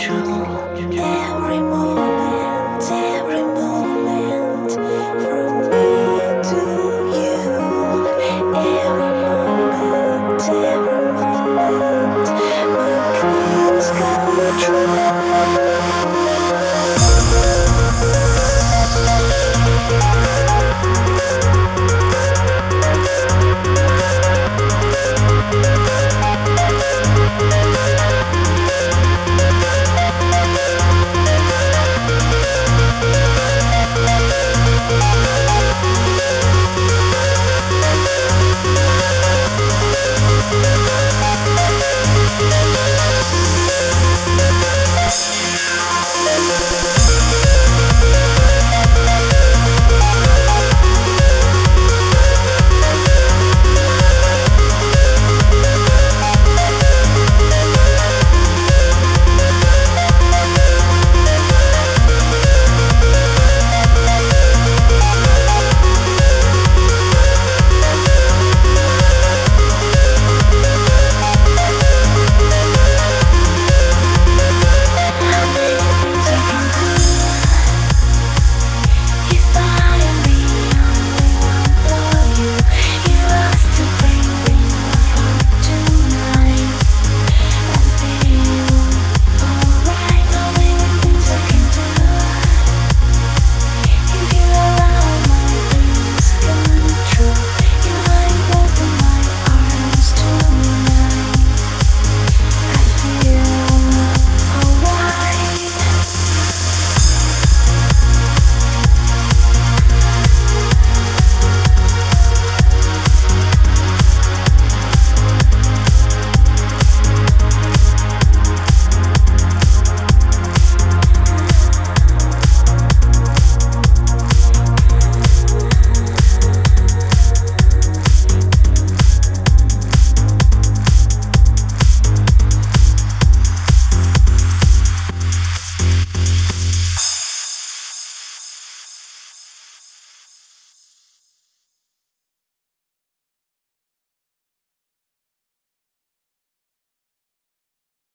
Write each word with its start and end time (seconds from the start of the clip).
true. 0.00 0.29